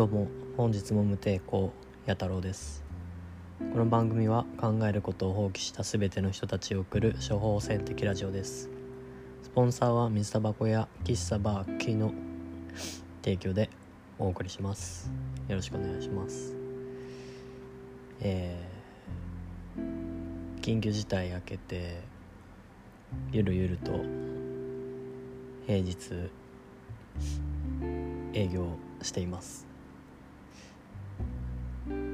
[0.00, 1.74] どうも本日も無抵抗
[2.06, 2.82] や太郎です。
[3.58, 8.70] この番組は考えることを放棄した全ての人たちを送る処方箋的ラジオです。
[9.42, 12.14] スポンサーは水タバコや喫茶バーキの
[13.22, 13.68] 提供で
[14.18, 15.12] お送りします。
[15.48, 16.56] よろしくお願いします。
[18.22, 22.00] えー、緊急事態明けて
[23.32, 23.92] ゆるゆると
[25.66, 26.30] 平日
[28.32, 29.69] 営業しています。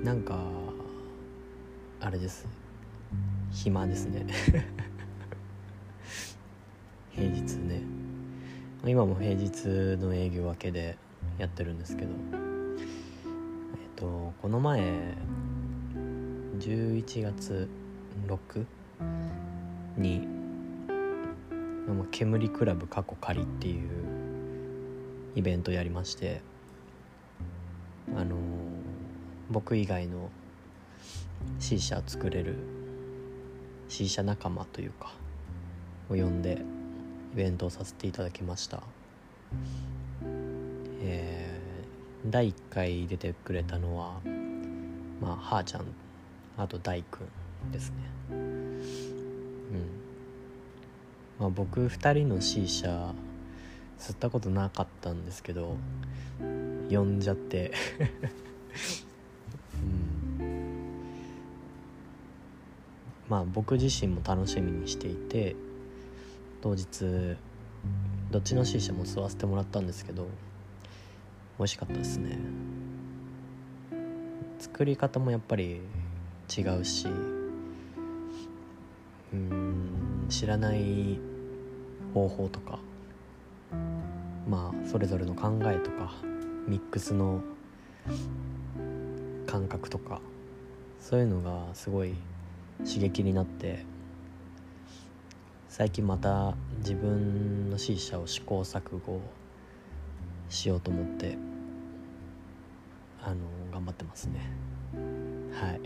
[0.05, 0.38] なんか
[2.00, 2.46] あれです。
[3.50, 4.27] 暇ですね。
[7.10, 7.82] 平日ね。
[8.84, 10.96] 今も平日の営業明けで
[11.38, 12.12] やってるんですけど。
[12.12, 12.14] え
[13.86, 15.16] っとこの前
[16.58, 17.69] 11月
[18.27, 18.64] 6
[19.97, 20.28] に
[22.12, 23.88] 「煙クラブ過去仮」っていう
[25.34, 26.42] イベントやりまして。
[29.57, 30.29] 僕以外の
[31.59, 32.57] C 社作れる
[33.89, 35.15] C 社仲間というか
[36.11, 36.59] を呼んで
[37.33, 38.83] イベントをさせていただきました。
[41.01, 44.21] えー、第1回出てくれたのは
[45.23, 45.87] まあはーちゃん
[46.59, 47.21] あと大く
[47.67, 47.97] んですね。
[48.31, 48.69] うん。
[51.41, 53.15] まあ僕2人の C 社
[53.99, 55.79] 吸ったことなかったんですけど
[56.91, 57.73] 呼んじゃって
[63.28, 65.56] まあ僕自身も楽しみにしていて
[66.62, 67.36] 当日
[68.30, 70.28] どっちの C 社も吸わせてもらったんですけど
[71.58, 72.38] 美味しかったですね。
[74.58, 75.80] 作り方もやっぱり
[76.56, 77.06] 違うし
[79.32, 81.19] うん知らない
[82.14, 82.78] 方法とか
[84.48, 86.12] まあそれぞれの考えとか
[86.66, 87.42] ミックスの
[89.47, 90.20] 感覚とか
[91.00, 92.15] そういうのがすごい
[92.84, 93.84] 刺激になって
[95.69, 99.20] 最近また自分の C 社を試行錯誤
[100.48, 101.36] しようと思って
[103.22, 103.36] あの
[103.72, 104.41] 頑張ってますね。
[105.53, 105.81] はい。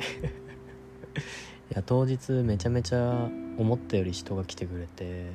[1.72, 5.30] いや当日めちゃめちゃ思ったより人が来てくれて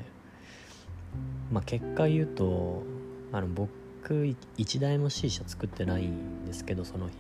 [1.52, 2.84] まあ結果言うと
[3.32, 3.70] あの僕
[4.10, 7.14] 1台も C 社作ってないんですけどその日、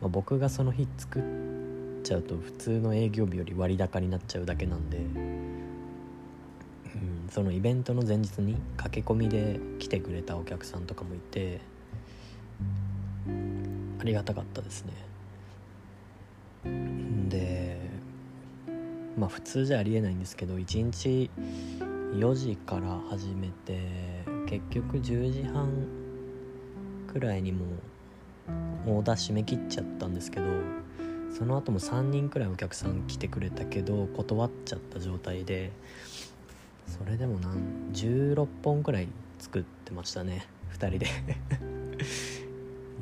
[0.00, 1.22] まあ、僕がその日作っ
[2.02, 5.68] ちゃうと普通の営業日より割高になっちゃうだけなんで、うん、
[7.30, 11.60] そのイベントの前日に駆け込みで来てくれたお客さんとかもいて
[14.00, 14.92] ありがたかったですね。
[17.28, 17.80] で
[19.16, 21.30] まあ普通じゃありえないんですけど1日
[22.14, 25.86] 4時から始めて結局10時半
[27.12, 27.66] くらいにも
[28.86, 30.46] うオーダー締め切っちゃったんですけど
[31.36, 35.70] その後も3人くらいお客さん来てくれたけど断っちゃった状態で
[36.86, 39.08] それでも何16本くらい
[39.38, 41.06] 作ってましたね2人で。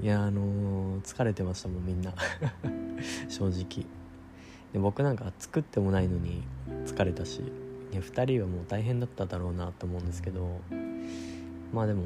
[0.00, 2.14] いやあのー、疲れてましたもんみんな。
[3.28, 3.84] 正直。
[4.72, 6.44] で僕なんか作ってもないのに
[6.86, 7.42] 疲れたし。
[7.90, 10.60] 2人はもう大変だっただろうなと思うんですけど。
[11.72, 12.02] まあでも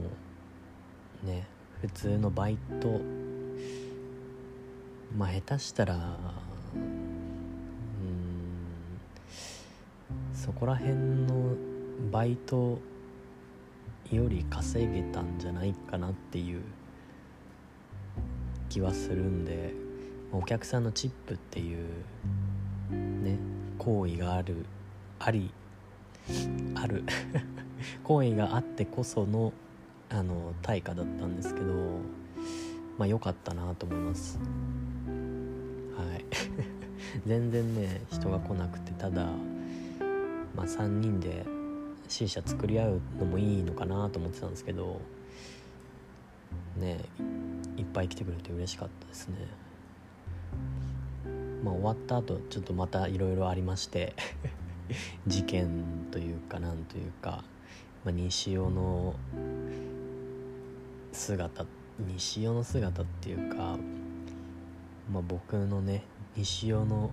[1.25, 1.47] ね
[1.81, 3.00] 普通のバイト
[5.17, 5.95] まあ下手したら
[6.75, 6.91] うん
[10.34, 11.56] そこら辺の
[12.11, 12.78] バイト
[14.11, 16.62] より稼げたんじゃないかなっていう
[18.69, 19.73] 気はするんで
[20.33, 21.87] お客さんのチップっていう
[22.91, 23.39] ね
[23.79, 24.67] 行為がある
[25.19, 25.50] あり
[26.75, 27.05] ある。
[28.05, 29.53] 行為があってこその
[30.09, 32.00] あの対価だったんですけど
[32.99, 34.39] まあ良かったなと思います。
[35.97, 36.25] はい。
[37.27, 39.27] 全然ね人が来なくてただ
[40.55, 41.45] まあ3人で
[42.09, 45.00] C 社作り合うのもいいのかなと思ってたんですけど
[46.77, 47.00] ね
[47.77, 49.37] いっぱい来てくれて嬉しかったですね。
[51.65, 54.15] まあ終わった後ちょっとまたいろいろありまして
[55.27, 57.45] 事件というかなんというか、
[58.05, 59.15] まあ、西尾の
[61.12, 63.77] 姿って西尾の姿っていうか、
[65.12, 66.05] まあ、僕のね
[66.37, 67.11] 西尾の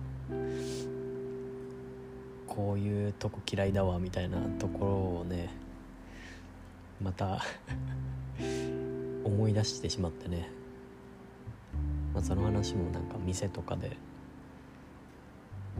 [2.46, 5.50] こういうとこ嫌いだわみたいなところをね
[7.00, 7.42] また
[9.24, 10.50] 思い出してしまってね、
[12.12, 13.96] まあ、その話もなんか店とかで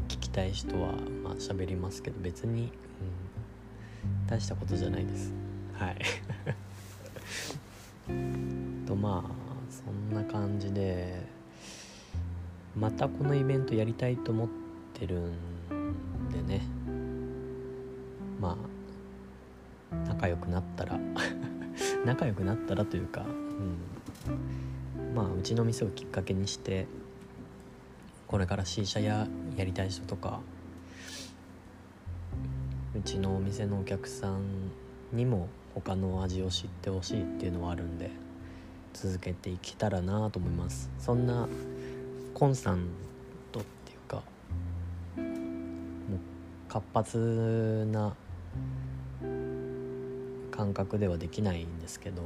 [0.08, 0.92] 聞きたい人は
[1.22, 5.32] まあ喋りますけど別に、うん、大したことじゃないです。
[5.74, 5.96] はい。
[8.90, 9.30] とまあ
[9.70, 11.22] そんな感じで
[12.76, 14.48] またこのイベントやりたいと思っ
[14.98, 16.62] てるんでね。
[18.40, 18.58] ま
[19.92, 20.98] あ仲良くなったら。
[22.04, 23.24] 仲良くなったらというか、
[24.98, 26.86] うん、まあうちの店をきっかけにして
[28.26, 30.40] これから C 社ややりたい人とか
[32.96, 34.70] うちのお店のお客さん
[35.12, 38.29] にも他の味を知ってほしいっていうのはあるんで。
[38.92, 40.90] 続けていけたらなと思います。
[40.98, 41.48] そんな
[42.34, 42.86] コンスタン
[43.52, 44.16] トっていうか
[45.16, 46.18] もう
[46.68, 48.14] 活発な
[50.50, 52.22] 感覚ではできないんですけど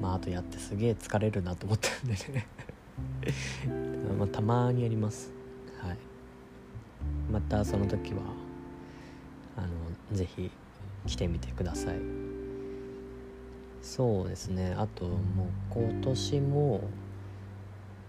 [0.00, 2.46] まああとやってすげえ疲れるなと思ったんでね。
[4.18, 5.30] まあたまにやります。
[5.80, 5.96] はい。
[7.30, 8.20] またその時は
[9.56, 10.50] あのぜひ
[11.06, 12.25] 来てみてください。
[13.86, 14.74] そうですね。
[14.76, 16.80] あともう今年も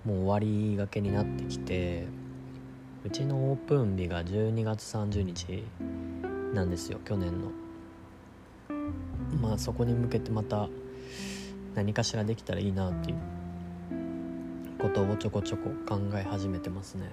[0.04, 2.08] もう終わりがけになってきて
[3.06, 5.64] うちのオープン日が12月30日
[6.56, 7.52] なんですよ去年の。
[9.40, 10.68] まあそこに向けてまた
[11.76, 13.18] 何かしらできたらいいなっていう
[14.80, 17.12] ことをちょこちょこ考え始めてますね。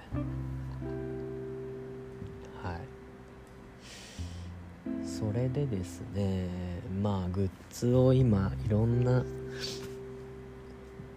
[5.25, 6.47] それでですね
[7.01, 9.23] まあグッズを今いろんな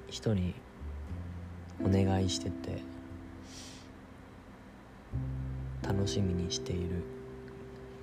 [0.09, 0.55] 人に
[1.85, 2.81] お願いしてて
[5.83, 7.05] 楽しみにしている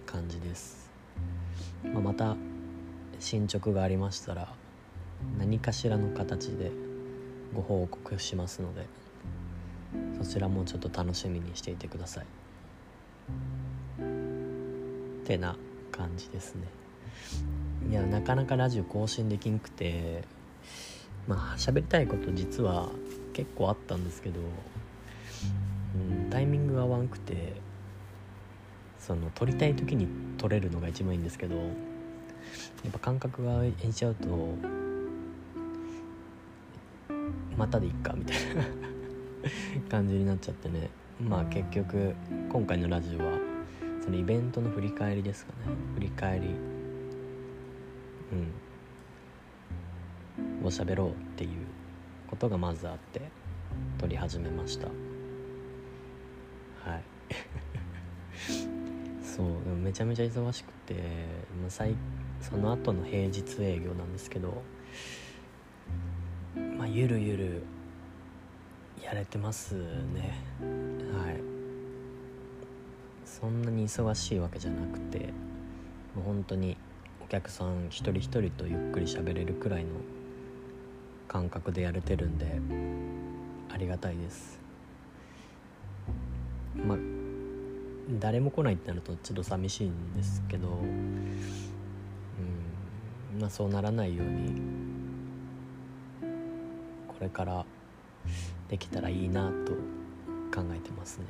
[0.05, 0.91] 感じです、
[1.83, 2.35] まあ、また
[3.19, 4.53] 進捗がありましたら
[5.39, 6.71] 何かしらの形で
[7.55, 8.85] ご報告しますので
[10.21, 12.25] そちらもちょっと楽しみにしていてください。
[15.25, 15.57] てな
[15.95, 16.63] 感じですね。
[17.89, 20.23] いやなかなかラジオ更新できんくて
[21.27, 22.89] まあ喋りたいこと実は
[23.33, 24.39] 結構あったんですけど、
[25.95, 27.53] うん、タイミングが合わんくて
[28.99, 30.07] その撮りたい時に
[30.37, 31.61] 撮れるのが一番いいんですけどや
[32.89, 34.27] っぱ感覚が空いちゃうと
[37.57, 38.63] またでいっかみたいな
[39.89, 40.89] 感じになっちゃってね。
[41.21, 42.13] まあ結局
[42.49, 43.44] 今回のラジオは
[44.05, 45.57] そのイベントの振り返りですかね。
[45.95, 46.47] 振り返り。
[48.31, 48.35] う
[50.63, 50.67] ん。
[50.67, 51.49] を喋ろうっていう
[52.27, 53.21] ことがまずあって
[53.97, 54.87] 撮り始めました。
[54.87, 54.93] は
[56.97, 57.03] い。
[59.23, 60.93] そうでもめちゃめちゃ忙しくて、
[61.61, 61.69] まあ、
[62.41, 64.61] その後の平日営業なんですけど
[66.77, 67.63] まあゆるゆる
[69.03, 70.39] やれてますね。
[71.13, 71.54] はい。
[73.37, 75.33] そんなに忙しいわけじゃなくて
[76.15, 76.77] もう本当に
[77.21, 79.89] お客さん一人一人とゆっくり喋れるくらいの
[81.27, 82.61] 感覚でやれてるんで
[83.73, 84.57] ありがたいです
[86.77, 86.97] まあ
[88.21, 91.41] 誰も来ないってなるとちょっと寂しいんですけどうん
[93.37, 94.61] まあそうならないように
[97.09, 97.65] これから
[98.69, 99.73] できたらいいなと
[100.57, 101.25] 考えてますね。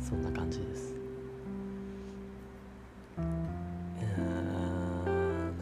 [0.00, 0.94] そんな感じです。
[3.16, 3.22] な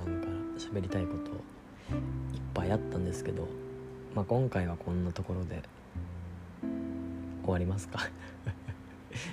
[0.04, 3.48] んか喋りたいこといっぱいあったんですけど、
[4.14, 5.62] まあ、今回はこんなところで
[7.42, 8.00] 終わりますか？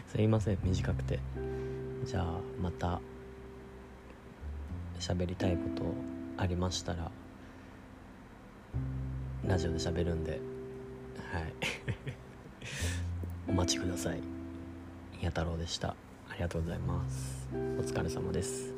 [0.07, 1.19] すいません短くて。
[2.05, 3.01] じゃあまた
[4.99, 5.83] 喋りたいこと
[6.37, 7.09] ありましたら
[9.47, 10.39] ラジオで喋るんで
[11.31, 11.53] はい。
[13.49, 14.34] お待ちください。
[15.25, 15.95] 弥太郎でした。
[16.29, 17.47] ありがとうございます。
[17.51, 18.74] お疲れ様です。